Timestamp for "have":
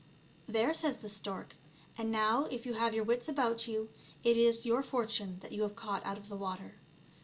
2.73-2.95, 5.61-5.75